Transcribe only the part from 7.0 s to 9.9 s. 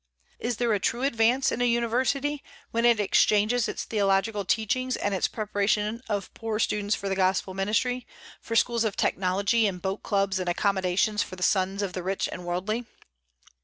the Gospel Ministry, for Schools of Technology and